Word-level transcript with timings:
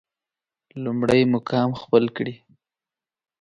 لومړی 0.83 1.21
مقام 1.33 1.69
خپل 1.81 2.03
کړي. 2.15 2.35